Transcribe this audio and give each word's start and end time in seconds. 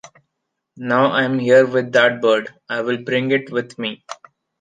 Now 0.77 1.11
I'm 1.11 1.37
here 1.37 1.67
with 1.67 1.91
that 1.91 2.21
bird, 2.23 2.51
I'll 2.67 2.97
bring 3.03 3.29
it 3.29 3.51
with 3.51 3.77
me 3.77 4.03